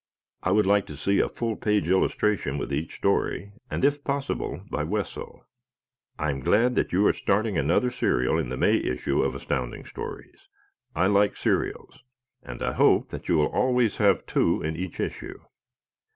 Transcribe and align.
I 0.41 0.49
would 0.49 0.65
like 0.65 0.87
to 0.87 0.97
see 0.97 1.19
a 1.19 1.29
full 1.29 1.55
page 1.55 1.87
illustration 1.87 2.57
with 2.57 2.73
each 2.73 2.95
story, 2.95 3.51
and 3.69 3.85
if 3.85 4.03
possible 4.03 4.63
by 4.71 4.83
Wesso. 4.83 5.45
I 6.17 6.31
am 6.31 6.39
glad 6.39 6.73
that 6.73 6.91
you 6.91 7.05
are 7.05 7.13
starting 7.13 7.55
another 7.55 7.91
serial 7.91 8.39
in 8.39 8.49
the 8.49 8.57
May 8.57 8.77
issue 8.77 9.21
of 9.21 9.35
Astounding 9.35 9.85
Stories. 9.85 10.47
I 10.95 11.05
like 11.05 11.37
serials 11.37 12.03
and 12.41 12.63
I 12.63 12.73
hope 12.73 13.09
that 13.09 13.29
you 13.29 13.37
will 13.37 13.49
always 13.49 13.97
have 13.97 14.25
two 14.25 14.63
in 14.63 14.75
each 14.75 14.99
issue. 14.99 15.37